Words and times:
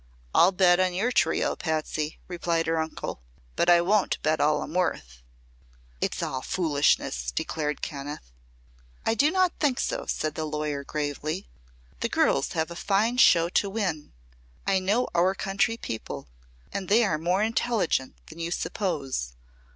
"I'll 0.33 0.51
bet 0.51 0.79
on 0.79 0.95
your 0.95 1.11
trio, 1.11 1.55
Patsy," 1.55 2.17
replied 2.27 2.65
her 2.65 2.79
uncle. 2.79 3.21
"But 3.55 3.69
I 3.69 3.81
won't 3.81 4.19
bet 4.23 4.41
all 4.41 4.63
I'm 4.63 4.73
worth." 4.73 5.21
"It's 6.01 6.23
all 6.23 6.41
foolishness," 6.41 7.29
declared 7.29 7.83
Kenneth. 7.83 8.31
"I 9.05 9.13
do 9.13 9.29
not 9.29 9.53
think 9.59 9.79
so," 9.79 10.07
said 10.07 10.33
the 10.33 10.45
lawyer, 10.45 10.83
gravely. 10.83 11.47
"The 11.99 12.09
girls 12.09 12.53
have 12.53 12.71
a 12.71 12.75
fine 12.75 13.17
show 13.17 13.47
to 13.49 13.69
win. 13.69 14.13
I 14.65 14.79
know 14.79 15.07
our 15.13 15.35
country 15.35 15.77
people, 15.77 16.27
and 16.73 16.89
they 16.89 17.03
are 17.03 17.19
more 17.19 17.43
intelligent 17.43 18.15
than 18.25 18.39
you 18.39 18.49
suppose. 18.49 19.35